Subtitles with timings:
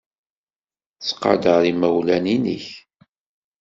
[0.97, 2.65] Ttqadar imawlan-nnek.